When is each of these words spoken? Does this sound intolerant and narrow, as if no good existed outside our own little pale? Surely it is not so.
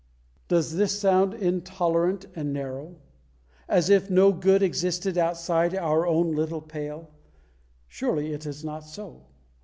Does 0.47 0.77
this 0.77 0.99
sound 0.99 1.35
intolerant 1.35 2.25
and 2.35 2.51
narrow, 2.51 2.95
as 3.69 3.87
if 3.91 4.09
no 4.09 4.31
good 4.31 4.63
existed 4.63 5.15
outside 5.15 5.75
our 5.75 6.07
own 6.07 6.31
little 6.31 6.59
pale? 6.59 7.11
Surely 7.87 8.33
it 8.33 8.47
is 8.47 8.63
not 8.65 8.83
so. 8.83 9.27